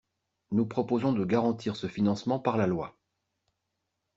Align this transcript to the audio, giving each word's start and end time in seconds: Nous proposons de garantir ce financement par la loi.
Nous 0.49 0.65
proposons 0.65 1.13
de 1.13 1.23
garantir 1.23 1.75
ce 1.75 1.85
financement 1.85 2.39
par 2.39 2.57
la 2.57 2.65
loi. 2.65 2.97